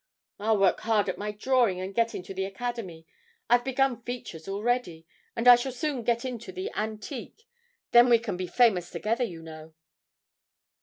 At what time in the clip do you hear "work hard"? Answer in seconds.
0.57-1.09